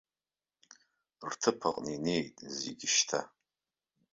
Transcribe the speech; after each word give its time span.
Рҭыԥ 1.31 1.59
аҟны 1.67 1.91
инеиит 1.95 2.35
зегьы 2.59 2.87
шьҭа. 2.93 3.19